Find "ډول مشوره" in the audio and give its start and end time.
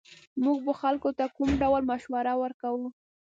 1.61-2.33